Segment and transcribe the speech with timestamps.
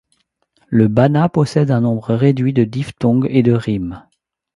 [0.65, 4.01] Le bana possède un nombre réduit de diphtongues et de rimes.